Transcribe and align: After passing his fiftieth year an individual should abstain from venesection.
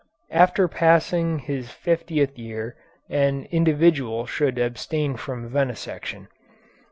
After 0.31 0.67
passing 0.67 1.37
his 1.37 1.69
fiftieth 1.69 2.35
year 2.35 2.75
an 3.07 3.45
individual 3.51 4.25
should 4.25 4.57
abstain 4.57 5.15
from 5.15 5.47
venesection. 5.47 6.25